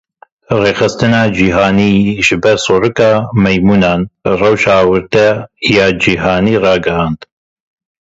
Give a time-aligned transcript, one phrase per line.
[0.61, 1.93] Rêxistina cîhanî
[2.25, 3.11] ji ber Sorika
[3.43, 4.01] Meymûnan
[4.41, 5.27] rewşa awarte
[5.75, 7.19] ya cîhanî ragihand.